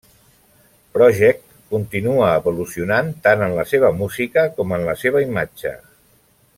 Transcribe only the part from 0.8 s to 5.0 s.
Project, continu evolucionat tant en la seva música com en la